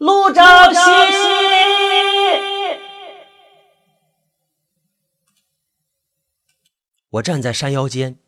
[0.00, 0.80] 陆兆熙！
[7.10, 8.18] 我站在山腰间，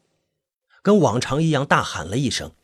[0.82, 2.54] 跟往常一样大喊了一声。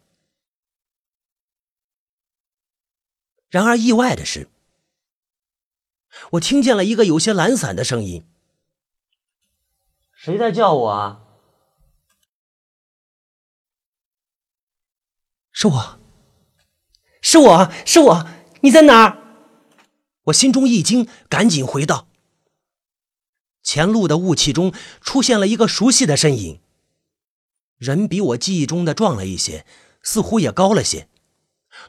[3.48, 4.50] 然而意外的是，
[6.32, 8.28] 我听见了一个有些懒散的声音
[10.12, 11.24] ：“谁在叫我啊
[15.50, 15.98] ？”“是我，
[17.22, 18.37] 是我，是我！
[18.60, 19.18] 你在哪儿？”
[20.24, 22.08] 我心中一惊，赶紧回道。
[23.62, 26.60] 前路的雾气中出现了一个熟悉的身影，
[27.76, 29.66] 人比我记忆中的壮了一些，
[30.02, 31.08] 似乎也高了些。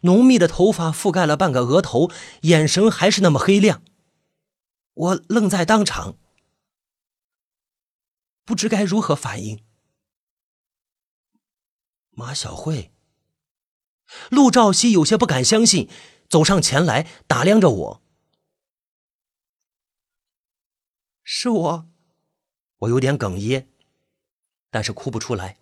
[0.01, 2.11] 浓密的头发覆盖了半个额头，
[2.41, 3.81] 眼神还是那么黑亮。
[4.93, 6.17] 我愣在当场，
[8.45, 9.59] 不知该如何反应。
[12.11, 12.91] 马小慧，
[14.29, 15.89] 陆兆熙有些不敢相信，
[16.29, 18.01] 走上前来打量着我。
[21.23, 21.89] 是我，
[22.77, 23.67] 我有点哽咽，
[24.69, 25.57] 但是哭不出来。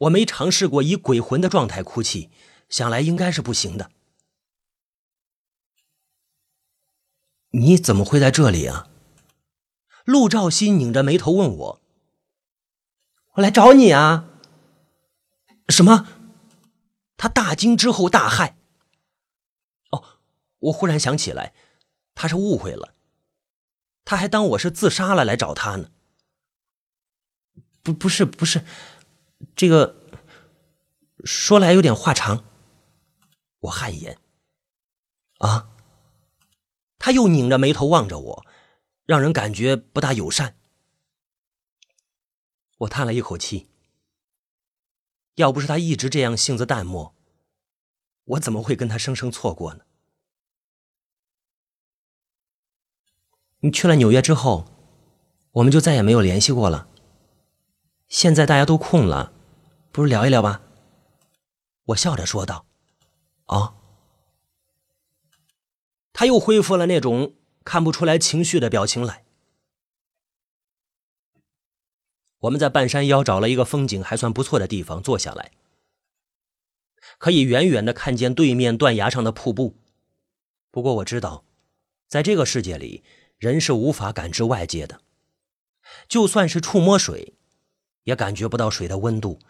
[0.00, 2.30] 我没尝试过以鬼魂的状态哭泣。
[2.68, 3.90] 想来应该是不行的。
[7.48, 8.88] 你怎么会在这里啊？
[10.04, 11.80] 陆兆熙拧着眉头问我
[13.34, 14.30] ：“我来找你啊！”
[15.68, 16.06] 什么？
[17.16, 18.54] 他大惊之后大骇。
[20.60, 21.52] 我忽然想起来，
[22.14, 22.94] 他是误会了，
[24.04, 25.90] 他还当我是自杀了来找他呢。
[27.82, 28.64] 不，不是，不是，
[29.56, 29.96] 这个
[31.24, 32.44] 说来有点话长。
[33.60, 34.18] 我汗颜。
[35.38, 35.70] 啊！
[36.98, 38.46] 他又拧着眉头望着我，
[39.06, 40.56] 让人感觉不大友善。
[42.76, 43.70] 我叹了一口气。
[45.36, 47.14] 要不是他一直这样性子淡漠，
[48.24, 49.84] 我怎么会跟他生生错过呢？
[53.60, 54.66] 你去了纽约之后，
[55.52, 56.88] 我们就再也没有联系过了。
[58.08, 59.32] 现在大家都空了，
[59.92, 60.62] 不如聊一聊吧。
[61.86, 62.66] 我笑着说道。
[63.46, 63.74] 啊！
[66.12, 67.34] 他又恢复了那种
[67.64, 69.24] 看不出来情绪的表情来。
[72.38, 75.50] 我们在半山腰找了一个风景还算不错的地方坐下来，
[77.18, 79.76] 可以远远的看见对面断崖上的瀑布。
[80.70, 81.44] 不过我知道，
[82.06, 83.02] 在这个世界里，
[83.40, 85.00] 人是无法感知外界的，
[86.06, 87.32] 就算是触摸水，
[88.04, 89.40] 也感觉不到水的温度，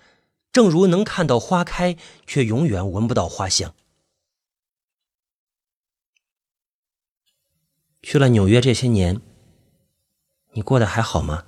[0.52, 3.74] 正如能看到花开，却永远闻不到花香。
[8.00, 9.20] 去了纽约这些年，
[10.52, 11.44] 你过得还好吗？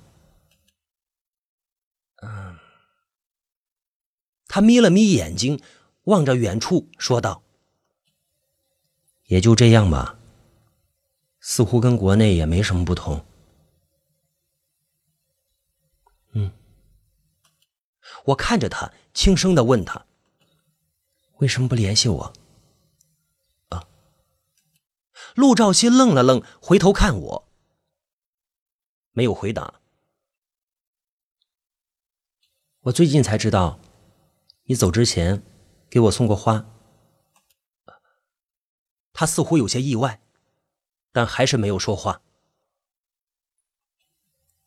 [2.17, 2.59] 嗯。
[4.47, 5.61] 他眯了眯眼睛，
[6.03, 7.41] 望着远处说道
[9.27, 10.19] ：“也就这样吧，
[11.45, 13.25] 似乎跟国内也没什么不同。”
[16.31, 16.51] 嗯。
[18.25, 20.05] 我看着他，轻声的问他
[21.39, 22.33] ：“为什么不联系我？”
[23.69, 23.85] 啊
[25.35, 27.51] 陆兆熙愣了愣，回头看我，
[29.11, 29.81] 没有回答。
[32.83, 33.79] 我最近才知道，
[34.63, 35.43] 你走之前
[35.89, 36.65] 给我送过花。
[39.11, 40.21] 他似乎有些意外，
[41.13, 42.21] 但还是没有说话。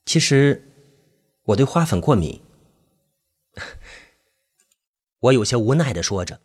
[0.06, 0.72] 其实
[1.42, 2.40] 我对花粉过敏。
[5.20, 6.40] 我有些无奈的说着，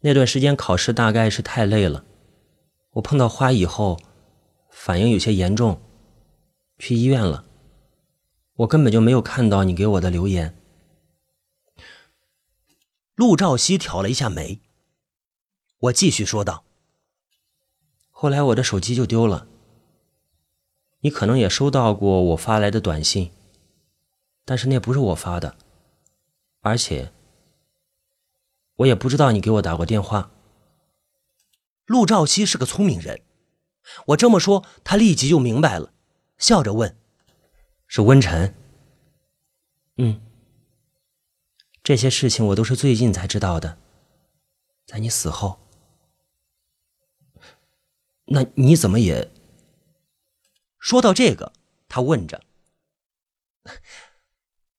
[0.00, 2.04] 那段时间考试大概是太累了。
[2.90, 3.98] 我碰到花以后，
[4.70, 5.80] 反应有些严重，
[6.78, 7.46] 去医院了。
[8.56, 10.56] 我根本就没有看到你给我的留言。
[13.14, 14.60] 陆兆熙挑了一下眉，
[15.78, 16.63] 我继续说道
[18.24, 19.46] ：“后来我的手机就丢了，
[21.00, 23.30] 你可能也收到过我发来的短信，
[24.46, 25.58] 但是那不是我发的，
[26.62, 27.12] 而且
[28.76, 30.30] 我也不知道你给我打过电话。”
[31.84, 33.20] 陆兆熙是个聪明人，
[34.06, 35.92] 我这么说，他立即就明白了，
[36.38, 36.96] 笑着问
[37.86, 38.54] ：“是温晨
[39.98, 40.22] ？”“嗯，
[41.82, 43.76] 这些事情我都是最近才知道的，
[44.86, 45.60] 在你死后。
[48.26, 49.30] 那你怎么也……”
[50.78, 51.52] 说到这个，
[51.88, 52.44] 他问着。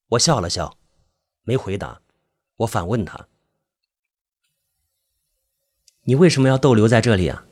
[0.10, 0.78] 我笑了笑，
[1.42, 2.02] 没回答。
[2.58, 3.28] 我反问他。
[6.02, 7.48] 你为什么要逗留在这里啊？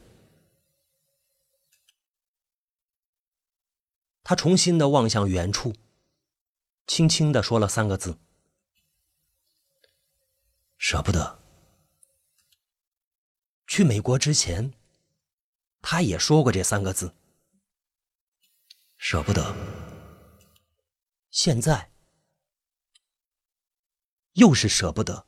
[4.23, 5.73] 他重新的望向远处，
[6.87, 8.19] 轻轻的说了三个字
[10.77, 11.39] ：“舍不得。”
[13.67, 14.73] 去美国之前，
[15.83, 17.13] 他也说过这三个字：
[18.97, 19.53] 舍不得。
[21.29, 21.91] 现在
[24.31, 25.27] 又是舍不得。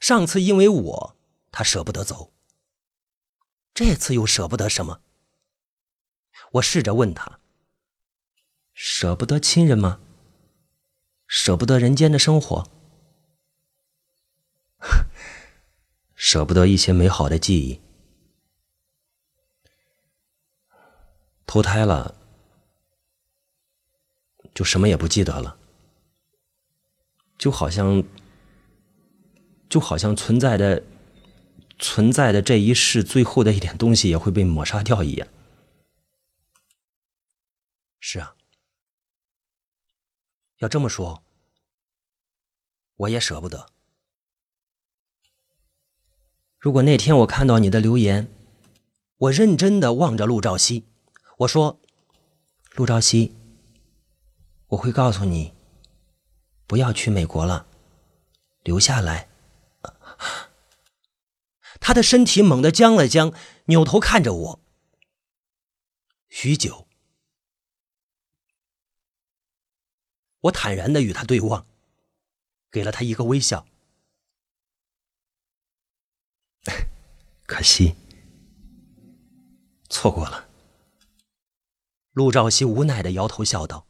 [0.00, 1.16] 上次因为我，
[1.52, 2.34] 他舍不得走。
[3.72, 5.00] 这次又舍不得什么？
[6.54, 7.38] 我试着问他：
[8.72, 10.00] 舍不得亲人吗？
[11.28, 12.68] 舍不得人间的生活？
[16.26, 17.82] 舍不得一些美好的记忆？
[21.44, 22.16] 投胎了，
[24.54, 25.58] 就什么也不记得了，
[27.36, 28.02] 就好像，
[29.68, 30.82] 就好像存在的。
[31.78, 35.28] 存在的这一世最后的一点东西也会被抹杀掉一样。
[38.00, 38.36] 是啊，
[40.58, 41.22] 要这么说，
[42.94, 43.73] 我也舍不得。
[46.64, 48.26] 如果那天我看到你的留言，
[49.18, 50.86] 我认真的望着陆兆熙，
[51.40, 51.78] 我说
[52.74, 53.36] ：“陆兆熙，
[54.68, 55.52] 我会告诉你，
[56.66, 57.66] 不要去美国了，
[58.62, 59.28] 留下来。”
[61.80, 63.34] 他的身体猛地僵了僵，
[63.66, 64.60] 扭头看着我。
[66.30, 66.88] 许久，
[70.40, 71.66] 我坦然的与他对望，
[72.70, 73.66] 给了他一个微笑。
[77.46, 77.94] 可惜，
[79.90, 80.48] 错过了。
[82.12, 83.86] 陆兆熙无奈的摇头笑道：“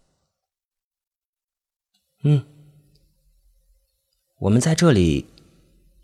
[2.25, 2.45] 嗯，
[4.39, 5.29] 我们在这里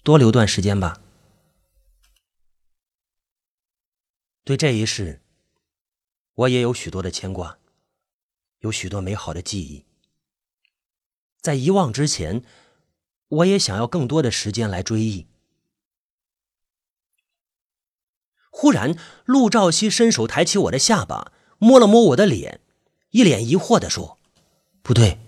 [0.04, 1.02] 多留段时间吧。”
[4.44, 5.20] 对这一世，
[6.34, 7.58] 我也有许多的牵挂，
[8.58, 9.84] 有许多美好的记忆。
[11.40, 12.44] 在遗忘之前，
[13.28, 15.26] 我也想要更多的时间来追忆。
[18.50, 22.60] 忽然，陆兆熙伸手抬起我的下巴，摸了摸我的脸，
[23.10, 24.18] 一脸疑惑的说
[24.82, 25.18] ：“不对，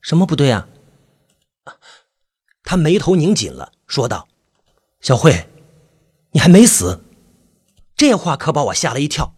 [0.00, 0.68] 什么不对啊？”
[2.64, 4.26] 他眉头拧紧了，说道
[5.00, 5.48] ：“小慧，
[6.32, 7.04] 你还没死。”
[7.96, 9.36] 这话可把我吓了一跳，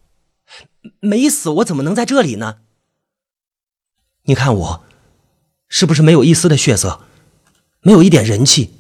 [1.01, 2.63] 没死我怎么能在这里呢？
[4.23, 4.85] 你看我，
[5.69, 7.05] 是不是没有一丝的血色，
[7.81, 8.73] 没有一点人气？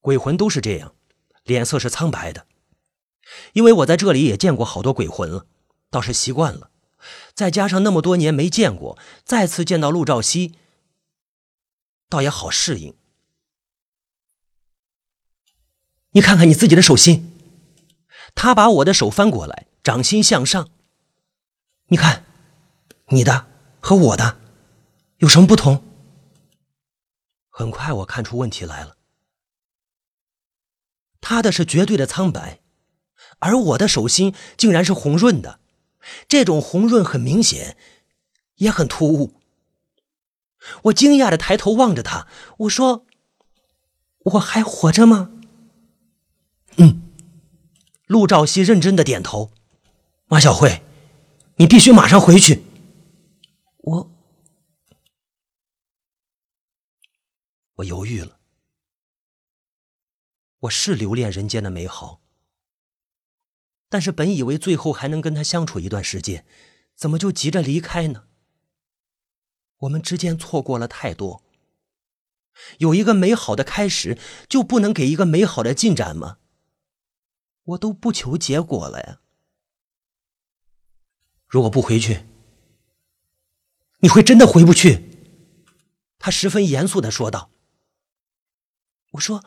[0.00, 0.94] 鬼魂都是这样，
[1.50, 2.46] 脸色是苍白的。
[3.54, 5.46] 因为我在这里也见过好多鬼魂了，
[5.90, 6.70] 倒是习惯了。
[7.34, 10.54] 再加上那么多年没见过，再次见到陆兆熙，
[12.08, 12.94] 倒也好适应。
[16.12, 17.36] 你看看你自己的手心，
[18.36, 20.68] 他把我的手翻过来，掌心向上。
[21.86, 22.24] 你看，
[23.08, 23.48] 你的
[23.80, 24.38] 和我的
[25.18, 25.82] 有什么不同？
[27.48, 28.96] 很快我看出问题来了，
[31.20, 32.60] 他的是绝对的苍白，
[33.38, 35.60] 而我的手心竟然是红润的。
[36.26, 37.76] 这种红润很明显，
[38.56, 39.34] 也很突兀。
[40.84, 42.26] 我惊讶的抬头望着他，
[42.58, 43.06] 我说
[44.32, 45.30] ：“我还活着吗？”
[46.76, 47.02] 嗯，
[48.06, 49.52] 陆兆熙认真的点头。
[50.26, 50.82] 马小慧，
[51.56, 52.62] 你必须马上回去。
[53.78, 54.10] 我，
[57.74, 58.39] 我犹豫了。
[60.60, 62.20] 我是留恋人间的美好，
[63.88, 66.44] 但是本以为最后还能跟他相处一段时间，
[66.94, 68.24] 怎么就急着离开呢？
[69.78, 71.42] 我们之间错过了太多。
[72.78, 76.36] 有一个美好的开始，就不能给一个美好的进展吗？
[77.62, 79.20] 我都不求结果了呀！
[81.46, 82.26] 如果不回去，
[84.00, 85.08] 你会真的回不去。
[86.18, 87.50] 他十分严肃的说道。
[89.12, 89.42] 我说：“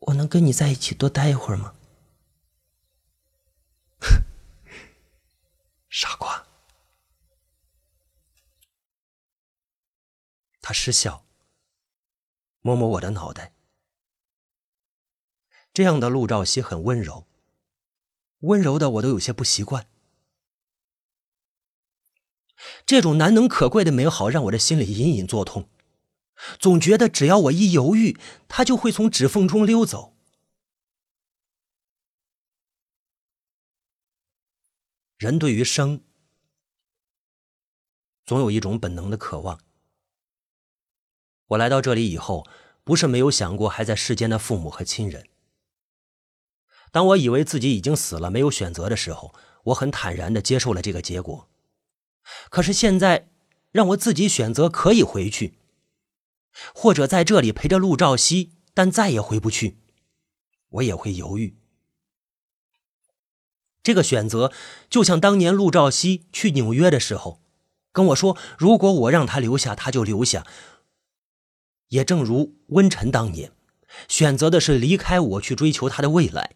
[0.00, 1.74] 我能跟你在一起多待一会儿吗？”
[5.88, 6.46] 傻瓜！
[10.62, 11.24] 他失笑，
[12.60, 13.52] 摸摸我的脑袋。
[15.72, 17.26] 这样的陆兆熙很温柔，
[18.40, 19.86] 温柔的我都有些不习惯。
[22.84, 25.68] 这种难能可贵的美好让我的心里隐隐作痛，
[26.58, 28.18] 总觉得只要我一犹豫，
[28.48, 30.14] 他就会从指缝中溜走。
[35.18, 36.02] 人对于生，
[38.24, 39.60] 总有一种本能的渴望。
[41.48, 42.46] 我来到这里以后，
[42.84, 45.28] 不是没有想过还在世间的父母和亲人。
[46.90, 51.50] 当我以为自己已经死了，没有选择的时候，我很坦然的接受了这个结果。
[52.48, 53.28] 可是现在，
[53.72, 55.59] 让我自己选择可以回去，
[56.74, 59.78] 或者在这里陪着陆兆熙，但再也回不去，
[60.68, 61.56] 我也会犹豫。
[63.82, 64.52] 这个选择
[64.90, 67.40] 就像当年陆兆熙去纽约的时候，
[67.92, 70.46] 跟我说：“如果我让他留下，他就留下。”
[71.88, 73.52] 也正如温晨当年
[74.06, 76.54] 选择的是离开我去追求他的未来。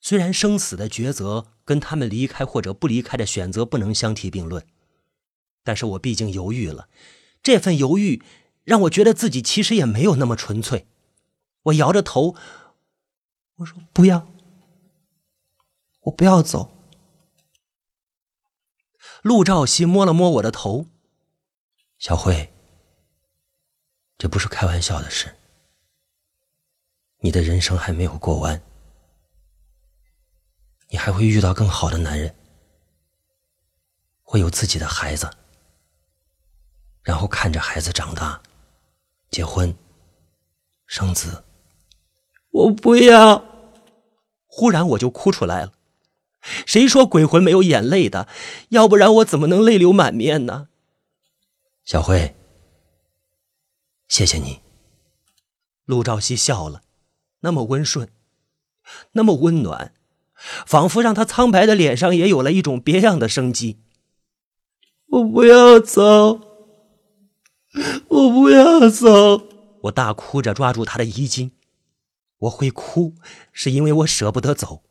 [0.00, 4.66] 虽然生死的抉择跟他们离开或者不离开的选择不能相提并论，
[5.62, 6.88] 但是我毕竟犹豫了。
[7.42, 8.22] 这份犹豫
[8.64, 10.86] 让我觉得自己其实也没有那么纯粹。
[11.62, 12.34] 我摇着头。
[13.56, 14.28] 我说不要，
[16.02, 16.72] 我不要走。
[19.22, 20.86] 陆兆熙摸了摸我的头，
[21.98, 22.52] 小慧，
[24.16, 25.34] 这不是开玩笑的事。
[27.18, 28.62] 你的人生还没有过完，
[30.90, 32.32] 你还会遇到更好的男人，
[34.22, 35.28] 会有自己的孩子，
[37.08, 38.42] 然后看着孩子长大，
[39.30, 39.74] 结婚，
[40.86, 41.42] 生子。
[42.50, 43.42] 我不要！
[44.46, 45.72] 忽然我就哭出来了。
[46.66, 48.28] 谁说鬼魂没有眼泪的？
[48.68, 50.68] 要不然我怎么能泪流满面呢？
[51.82, 52.36] 小慧，
[54.06, 54.60] 谢谢你。
[55.86, 56.82] 陆兆熙笑了，
[57.40, 58.10] 那么温顺，
[59.12, 59.94] 那么温暖，
[60.66, 63.78] 仿佛让他苍白的脸上也有了一种别样的生机。
[65.06, 66.47] 我不要走，
[68.08, 69.48] 我不要走！
[69.82, 71.52] 我大哭着抓住他的衣襟。
[72.38, 73.14] 我会哭，
[73.52, 74.82] 是因为我舍不得走，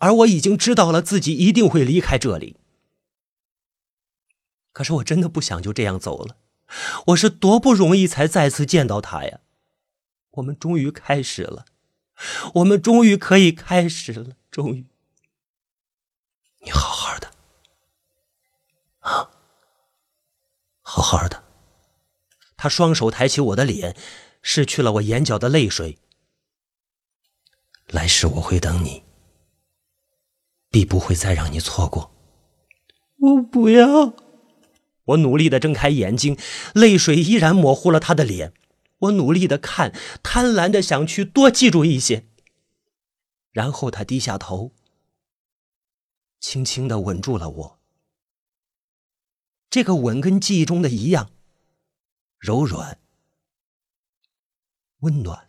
[0.00, 2.56] 而我已经知道了自己一定会离开这里。
[4.72, 6.36] 可是我真的不想就这样走了，
[7.08, 9.40] 我是多不容易才再次见到他呀！
[10.32, 11.64] 我们终于开始了，
[12.54, 14.86] 我们终于可以开始了，终于。
[16.62, 17.32] 你好好的，
[19.00, 19.30] 啊，
[20.92, 21.44] 好好的。
[22.56, 23.96] 他双手抬起我的脸。
[24.42, 25.98] 拭去了我眼角的泪水。
[27.88, 29.04] 来世我会等你，
[30.70, 32.10] 必不会再让你错过。
[33.18, 34.14] 我不要！
[35.04, 36.38] 我努力的睁开眼睛，
[36.72, 38.54] 泪水依然模糊了他的脸。
[39.00, 39.92] 我努力的看，
[40.22, 42.24] 贪婪的想去多记住一些。
[43.52, 44.72] 然后他低下头，
[46.40, 47.79] 轻轻的吻住了我。
[49.70, 51.30] 这个吻跟记忆中的一样，
[52.38, 52.98] 柔软。
[54.98, 55.46] 温暖。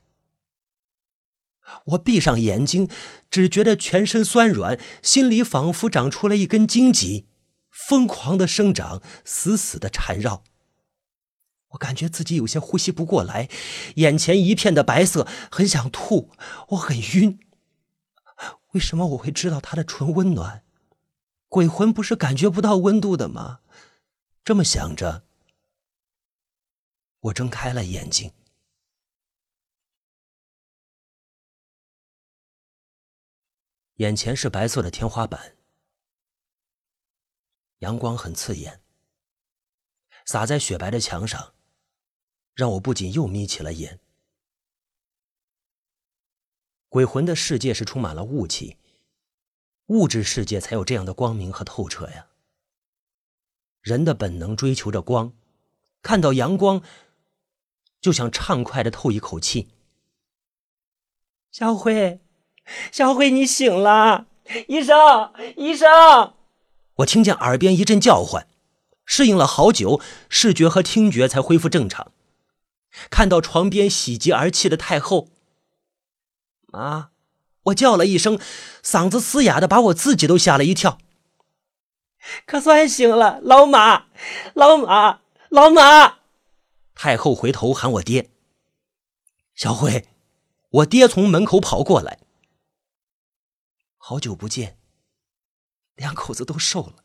[1.86, 2.88] 我闭上眼睛，
[3.32, 7.28] 只觉得全身酸软，心里仿佛长出了一根荆棘，
[7.72, 10.44] 疯狂的生长，死死的缠绕。
[11.70, 13.50] 我感觉自己有些呼吸不过来，
[13.96, 16.30] 眼前一片的白色，很想吐。
[16.70, 17.40] 我很晕。
[18.74, 20.63] 为什么我会知道他的唇温暖？
[21.48, 23.60] 鬼魂不是感觉不到温度的吗？
[24.43, 25.24] 这么想着，
[27.19, 28.33] 我睁开了眼睛。
[33.98, 35.55] 眼前是白色的天花板，
[37.79, 38.81] 阳光很刺眼，
[40.25, 41.53] 洒在雪白的墙上，
[42.55, 44.00] 让我不仅又眯起了眼。
[46.89, 48.79] 鬼魂的世界是充满了雾气，
[49.86, 52.31] 物质世界才有这样的光明和透彻呀。
[53.82, 55.34] 人的本能追求着光，
[56.02, 56.82] 看到阳光，
[58.00, 59.70] 就想畅快的透一口气。
[61.52, 62.22] 小慧。
[62.92, 64.28] 小慧，你醒了！
[64.68, 64.96] 医生，
[65.58, 66.34] 医生！
[66.98, 68.48] 我听见耳边一阵叫唤，
[69.04, 72.12] 适应了好久，视觉和听觉才恢复正常。
[73.10, 75.30] 看到床边喜极而泣的太后，
[76.68, 77.10] 妈！
[77.64, 78.40] 我叫了一声，
[78.84, 81.00] 嗓子嘶哑的，把我自己都吓了一跳。
[82.46, 84.08] 可算醒了，老马，
[84.54, 86.20] 老马，老马！
[86.94, 88.30] 太后回头喊我爹。
[89.56, 90.08] 小辉，
[90.70, 92.20] 我爹从门口跑过来。
[93.98, 94.78] 好久不见，
[95.96, 97.04] 两口子都瘦了。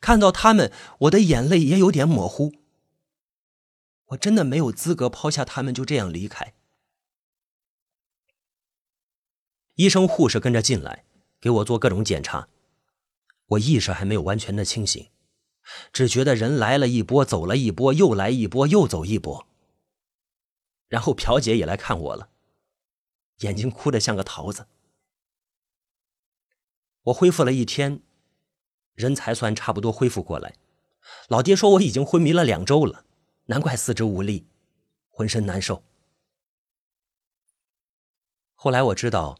[0.00, 2.54] 看到他们，我的眼泪也有点模糊。
[4.06, 6.54] 我真的没有资格抛下他们就这样离开。
[9.74, 11.04] 医生、护士跟着进来，
[11.40, 12.48] 给我做各种检查。
[13.52, 15.10] 我意识还没有完全的清醒，
[15.92, 19.46] 只觉得人来了一波，走了一波，又来一波，又走一波。
[20.88, 22.28] 然后朴姐也来看我了，
[23.38, 24.66] 眼睛哭得像个桃子。
[27.04, 28.00] 我恢复了一天，
[28.94, 30.54] 人才算差不多恢复过来。
[31.28, 33.04] 老爹说我已经昏迷了两周了，
[33.46, 34.46] 难怪四肢无力，
[35.10, 35.82] 浑身难受。
[38.54, 39.36] 后来我知道，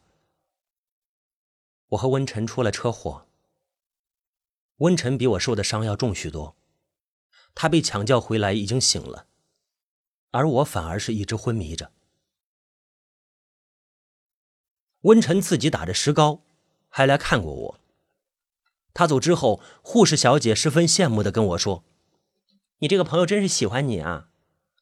[1.88, 3.28] 我和温晨出了车祸，
[4.78, 6.56] 温晨比我受的伤要重许多，
[7.54, 9.26] 他被抢救回来已经醒了，
[10.30, 11.92] 而我反而是一直昏迷着。
[15.02, 16.42] 温晨自己打着石膏，
[16.88, 17.80] 还来看过我。
[18.94, 21.84] 他走之后，护士小姐十分羡慕的跟我说
[22.78, 24.28] ：“你这个朋友真是喜欢你啊！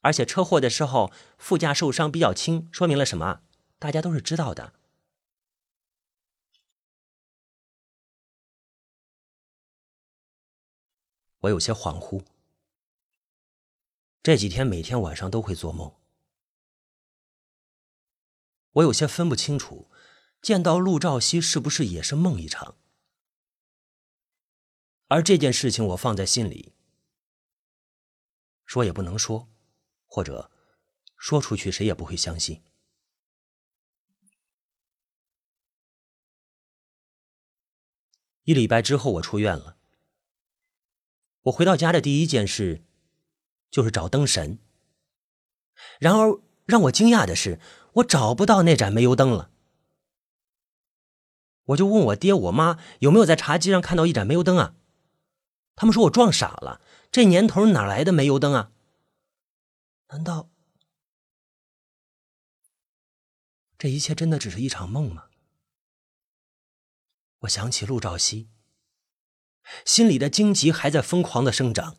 [0.01, 3.41] 而且车祸的时候副驾受伤比较轻，说明了什么？
[3.79, 4.73] 大家都是知道的。”
[11.41, 12.25] 我有些恍惚。
[14.23, 15.95] 这几天每天晚上都会做梦，
[18.73, 19.89] 我有些分不清楚，
[20.41, 22.77] 见到陆兆熙是不是也是梦一场？
[25.07, 26.75] 而这件事情我放在心里，
[28.63, 29.49] 说也不能说，
[30.05, 30.51] 或者
[31.17, 32.63] 说出去谁也不会相信。
[38.43, 39.80] 一礼拜之后，我出院了。
[41.43, 42.83] 我回到家的第一件事，
[43.69, 44.59] 就是找灯神。
[45.99, 47.59] 然而让我惊讶的是，
[47.93, 49.49] 我找不到那盏煤油灯了。
[51.65, 54.75] 我就问我爹我妈有没有在茶几上看到一盏煤油灯啊？
[55.75, 56.81] 他们说我撞傻了，
[57.11, 58.71] 这年头哪来的煤油灯啊？
[60.09, 60.49] 难道
[63.77, 65.25] 这一切真的只是一场梦吗？
[67.39, 68.47] 我想起陆兆熙。
[69.85, 71.97] 心里的荆棘还在疯狂的生长。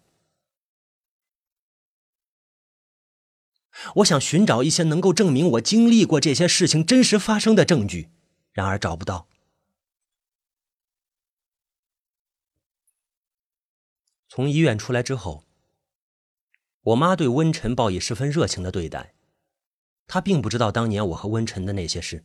[3.97, 8.11] 我想寻找一些能够证明我经历过这些事情真实发生的证据，
[8.53, 9.29] 然而找不到。
[14.29, 15.45] 从医院出来之后，
[16.83, 19.15] 我妈对温晨报以十分热情的对待。
[20.07, 22.25] 她并不知道当年我和温晨的那些事。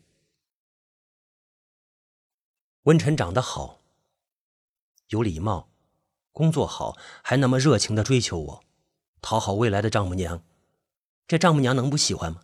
[2.84, 3.82] 温晨长得好。
[5.08, 5.70] 有礼貌，
[6.34, 8.64] 工作好，还那么热情的追求我，
[9.22, 10.44] 讨好未来的丈母娘，
[11.28, 12.43] 这丈母娘能不喜欢吗？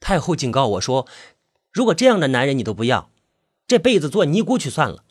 [0.00, 1.08] 太后警告我说
[1.72, 3.10] ：“如果这样的男人你都不要，
[3.68, 5.04] 这辈子做尼姑去算了，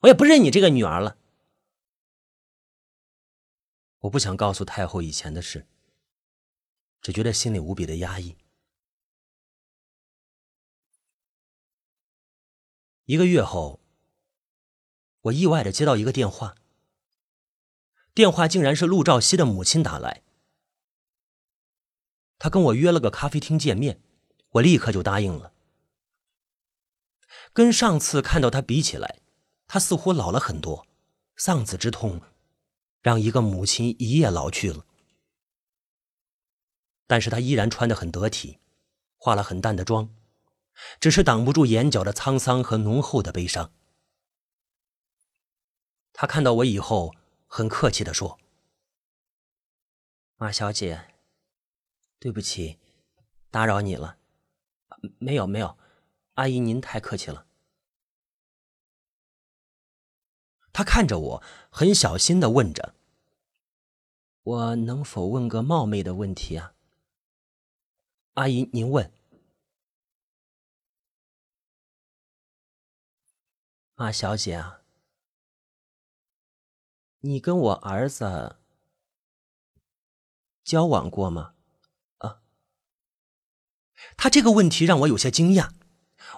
[0.00, 1.16] 我也不认你这个女儿了。”
[4.00, 5.66] 我不想告诉太后以前的事，
[7.00, 8.36] 只觉得心里无比的压抑。
[13.06, 13.80] 一个月后。
[15.28, 16.54] 我意外的接到一个电话，
[18.14, 20.22] 电话竟然是陆兆熙的母亲打来。
[22.38, 24.00] 他跟我约了个咖啡厅见面，
[24.50, 25.52] 我立刻就答应了。
[27.52, 29.20] 跟上次看到他比起来，
[29.66, 30.86] 他似乎老了很多，
[31.36, 32.20] 丧子之痛
[33.00, 34.84] 让一个母亲一夜老去了。
[37.06, 38.58] 但是他依然穿得很得体，
[39.16, 40.14] 化了很淡的妆，
[41.00, 43.72] 只是挡不住眼角的沧桑和浓厚的悲伤。
[46.20, 47.14] 他看到我以后，
[47.46, 48.40] 很客气的说
[50.34, 51.14] ：“马小姐，
[52.18, 52.80] 对不起，
[53.52, 54.18] 打扰你了。
[55.20, 55.78] 没有没有，
[56.34, 57.46] 阿姨您太客气了。”
[60.74, 62.96] 他看着我，很小心的问着
[64.42, 66.74] ：“我能否问个冒昧的问题啊？”
[68.34, 69.12] 阿姨，您问。
[73.94, 74.82] 马小姐啊。
[77.20, 78.56] 你跟我儿子
[80.62, 81.54] 交往过吗？
[82.18, 82.42] 啊，
[84.16, 85.70] 他这个问题让我有些惊讶。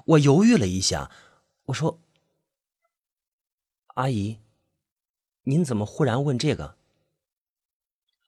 [0.06, 1.10] 我犹豫了一下，
[1.64, 2.00] 我说
[3.96, 4.38] ：“阿姨，
[5.42, 6.78] 您怎么忽然问这个？”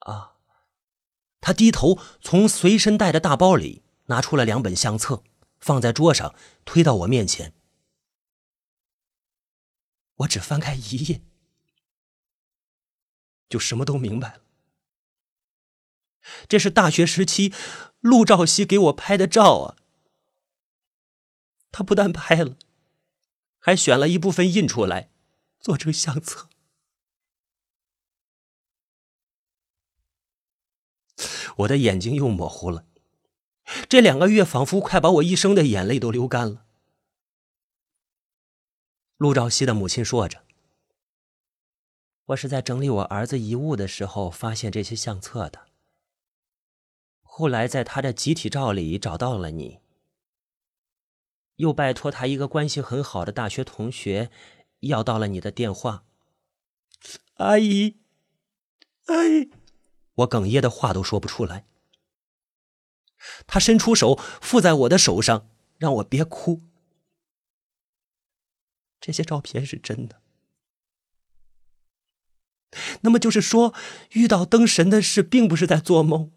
[0.00, 0.36] 啊，
[1.40, 5.22] 他低头从随身带的大包里拿出了两本相册，
[5.58, 6.34] 放在桌上，
[6.66, 7.54] 推到我面前。
[10.16, 11.22] 我只翻开一页。
[13.52, 14.40] 就什么都明白了。
[16.48, 17.52] 这是大学时期
[18.00, 19.76] 陆兆熙给我拍的照啊。
[21.70, 22.56] 他不但拍了，
[23.58, 25.10] 还选了一部分印出来，
[25.60, 26.48] 做成相册。
[31.58, 32.86] 我的眼睛又模糊了，
[33.86, 36.64] 这两个月仿佛快把我一生的眼泪都流干了。
[39.18, 40.42] 陆兆熙的母亲说着。
[42.26, 45.66] 我是在整理我儿子遗物的时候发现这些相册的。
[47.20, 49.80] 后来在他的集体照里找到了你，
[51.56, 54.30] 又拜托他一个关系很好的大学同学
[54.80, 56.04] 要到了你的电话。
[57.34, 57.98] 阿姨，
[59.06, 59.50] 阿姨，
[60.14, 61.66] 我哽咽的话都说不出来。
[63.46, 66.62] 他伸出手附在我的手上，让我别哭。
[69.00, 70.21] 这些照片是真的。
[73.02, 73.74] 那么就是说，
[74.12, 76.32] 遇到灯神的事并不是在做梦，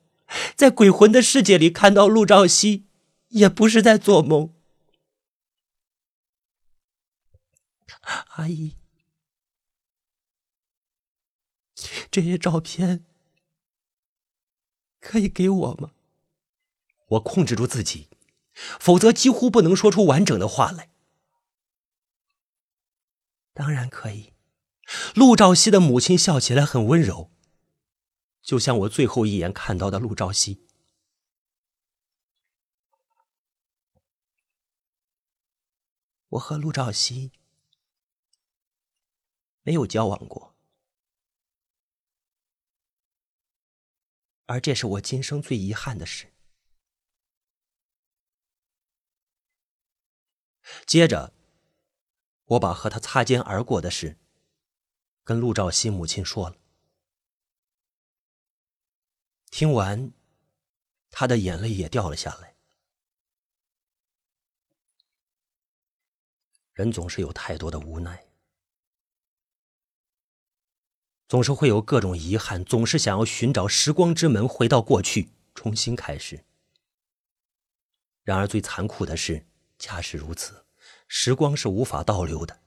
[0.55, 2.85] 在鬼魂的世界里看到陆兆熙，
[3.29, 4.53] 也不是在做梦。
[8.35, 8.75] 阿姨，
[12.11, 13.03] 这些照片
[14.99, 15.91] 可以给我吗？
[17.07, 18.09] 我控制住自己，
[18.53, 20.89] 否则几乎不能说出完整的话来。
[23.53, 24.34] 当然可以。
[25.15, 27.31] 陆兆熙的母亲笑起来很温柔，
[28.41, 30.65] 就像我最后一眼看到的陆兆熙。
[36.29, 37.31] 我和陆兆熙
[39.61, 40.55] 没有交往过，
[44.45, 46.33] 而这是我今生最遗憾的事。
[50.85, 51.33] 接着，
[52.45, 54.17] 我把和他擦肩而过的事
[55.25, 56.55] 跟陆兆熙母亲说了。
[59.49, 60.13] 听完，
[61.09, 62.55] 他的眼泪也掉了下来。
[66.73, 68.27] 人总是有太多的无奈，
[71.27, 76.45] 总是会有各种遗憾，总是想要寻找时光之门，回到过去，重新开始。
[78.21, 79.47] 然而，最残酷的是，
[79.79, 80.65] 恰是如此。
[81.07, 82.61] 时光是无法倒流的，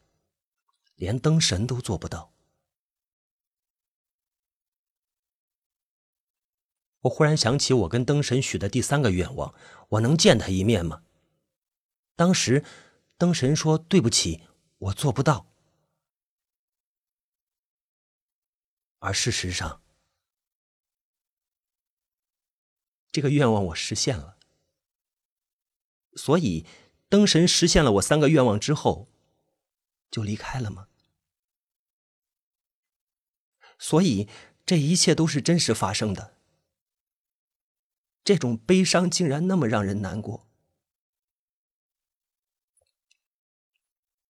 [0.96, 2.32] 连灯神都做不到。
[7.08, 9.54] 我忽然想起我跟灯神许的第三个愿望：
[9.90, 11.02] 我能见他一面吗？
[12.14, 12.64] 当时，
[13.16, 14.42] 灯神说：“对不起，
[14.78, 15.46] 我做不到。”
[19.00, 19.80] 而事实上，
[23.10, 24.36] 这个愿望我实现了。
[26.14, 26.64] 所以。
[27.10, 29.08] 灯神实现了我三个愿望之后，
[30.10, 30.88] 就离开了吗？
[33.78, 34.28] 所以
[34.66, 36.37] 这一切都是真实发生的。
[38.28, 40.46] 这种悲伤竟然那么让人难过。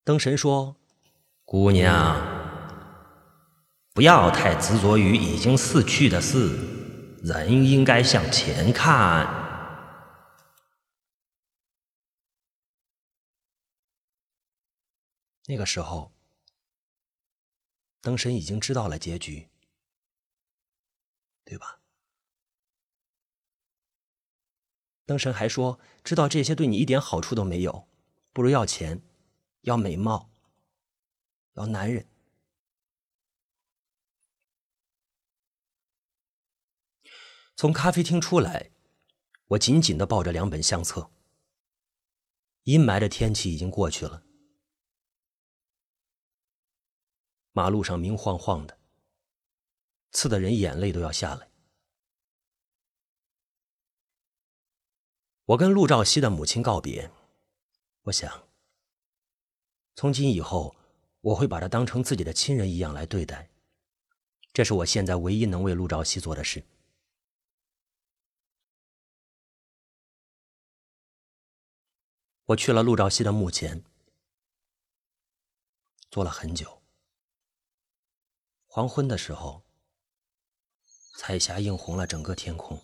[0.05, 0.77] 灯神说
[1.45, 2.17] ：“姑娘，
[3.93, 6.57] 不要太执着于已经逝去的事，
[7.25, 9.27] 人应该向前看。”
[15.47, 16.13] 那个时候，
[18.01, 19.49] 灯神已经知道了结局，
[21.45, 21.78] 对吧？
[25.09, 27.89] 灯神还说，知道这些对你一点好处都没有，
[28.35, 29.01] 不如要钱，
[29.63, 30.31] 要美貌，
[31.55, 32.07] 要男人。
[37.57, 38.71] 从咖啡厅出来，
[39.47, 41.11] 我紧紧的抱着两本相册。
[42.65, 44.23] 阴霾的天气已经过去了。
[47.53, 48.79] 马路上明晃晃的，
[50.11, 51.49] 刺得人眼泪都要下来。
[55.49, 57.11] 我跟陆兆熙的母亲告别，
[58.03, 58.47] 我想，
[59.95, 60.77] 从今以后，
[61.23, 63.49] 我会把她当成自己的亲人一样来对待。
[64.53, 66.63] 这是我现在唯一能为陆兆熙做的事。
[72.45, 73.83] 我去了陆兆熙的墓前，
[76.11, 76.83] 坐了很久。
[78.67, 79.63] 黄昏的时候，
[81.17, 82.79] 彩霞映红了整个天空。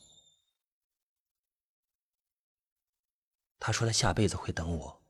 [3.66, 5.02] 他说他下辈子会等我，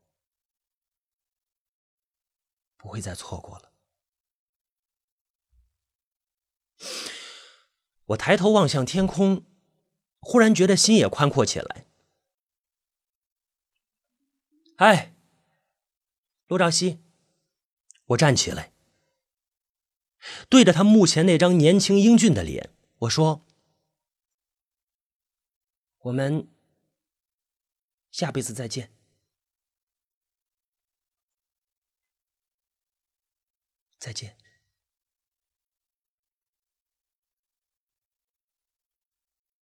[2.77, 3.73] 不会再错过了。
[8.05, 9.45] 我抬头望向天空，
[10.21, 11.88] 忽然觉得心也宽阔起来。
[14.77, 15.17] 哎，
[16.47, 17.03] 陆兆熙，
[18.05, 18.73] 我站起来。
[20.49, 23.45] 对着他目前那张年轻英俊的脸，我说
[25.99, 26.54] ：“我们
[28.14, 28.92] 下辈子再见，
[33.98, 34.37] 再见。”